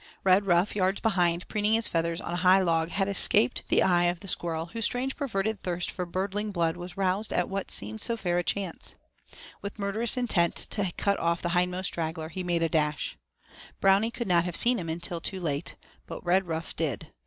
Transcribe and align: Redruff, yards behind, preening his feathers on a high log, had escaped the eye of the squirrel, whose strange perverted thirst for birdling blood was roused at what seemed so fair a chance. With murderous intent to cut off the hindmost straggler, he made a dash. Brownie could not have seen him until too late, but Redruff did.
Redruff, 0.23 0.73
yards 0.73 0.99
behind, 0.99 1.47
preening 1.47 1.73
his 1.75 1.87
feathers 1.87 2.19
on 2.19 2.33
a 2.33 2.37
high 2.37 2.57
log, 2.59 2.89
had 2.89 3.07
escaped 3.07 3.61
the 3.69 3.83
eye 3.83 4.05
of 4.05 4.21
the 4.21 4.27
squirrel, 4.27 4.65
whose 4.73 4.83
strange 4.85 5.15
perverted 5.15 5.59
thirst 5.59 5.91
for 5.91 6.07
birdling 6.07 6.49
blood 6.49 6.75
was 6.75 6.97
roused 6.97 7.31
at 7.31 7.49
what 7.49 7.69
seemed 7.69 8.01
so 8.01 8.17
fair 8.17 8.39
a 8.39 8.43
chance. 8.43 8.95
With 9.61 9.77
murderous 9.77 10.17
intent 10.17 10.55
to 10.71 10.91
cut 10.97 11.19
off 11.19 11.43
the 11.43 11.49
hindmost 11.49 11.85
straggler, 11.89 12.29
he 12.29 12.41
made 12.43 12.63
a 12.63 12.67
dash. 12.67 13.15
Brownie 13.79 14.09
could 14.09 14.27
not 14.27 14.43
have 14.43 14.55
seen 14.55 14.79
him 14.79 14.89
until 14.89 15.21
too 15.21 15.39
late, 15.39 15.75
but 16.07 16.25
Redruff 16.25 16.75
did. 16.75 17.11